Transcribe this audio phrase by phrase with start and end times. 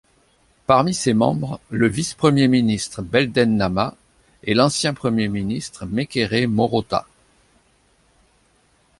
[0.65, 3.95] Parmi ses membres, le vice-premier ministre Belden Namah,
[4.41, 7.05] et l'ancien premier ministre Mekere Morauta.